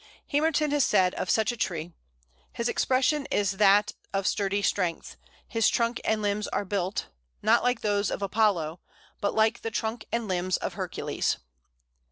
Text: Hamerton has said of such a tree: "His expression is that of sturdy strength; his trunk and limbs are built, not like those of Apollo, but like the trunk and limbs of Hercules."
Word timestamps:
Hamerton 0.29 0.71
has 0.71 0.83
said 0.83 1.13
of 1.13 1.29
such 1.29 1.51
a 1.51 1.55
tree: 1.55 1.91
"His 2.53 2.67
expression 2.67 3.27
is 3.27 3.57
that 3.57 3.91
of 4.11 4.25
sturdy 4.25 4.63
strength; 4.63 5.15
his 5.47 5.69
trunk 5.69 6.01
and 6.03 6.23
limbs 6.23 6.47
are 6.47 6.65
built, 6.65 7.09
not 7.43 7.61
like 7.61 7.81
those 7.81 8.09
of 8.09 8.23
Apollo, 8.23 8.79
but 9.19 9.35
like 9.35 9.61
the 9.61 9.69
trunk 9.69 10.05
and 10.11 10.27
limbs 10.27 10.57
of 10.57 10.73
Hercules." 10.73 11.37